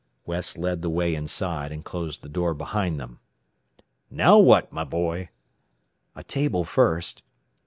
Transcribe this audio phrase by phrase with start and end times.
[0.25, 3.19] West led the way inside, and closed the door behind them.
[4.09, 5.29] "Now what, my boy?"
[6.15, 7.21] "A table first.